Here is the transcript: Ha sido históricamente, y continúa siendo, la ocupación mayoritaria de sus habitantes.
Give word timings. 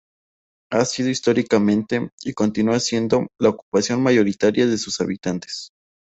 Ha 0.71 0.83
sido 0.85 1.11
históricamente, 1.11 2.09
y 2.23 2.33
continúa 2.33 2.79
siendo, 2.79 3.27
la 3.39 3.49
ocupación 3.49 4.01
mayoritaria 4.01 4.65
de 4.65 4.79
sus 4.79 4.99
habitantes. 4.99 5.73